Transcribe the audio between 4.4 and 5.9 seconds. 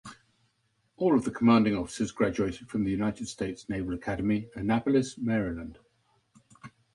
Annapolis, Maryland.